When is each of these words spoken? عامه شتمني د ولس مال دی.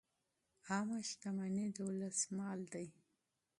عامه 0.67 0.99
شتمني 1.09 1.65
د 1.75 1.77
ولس 1.87 2.19
مال 2.37 2.59
دی. 2.73 2.87